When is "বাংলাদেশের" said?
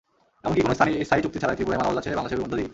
2.17-2.41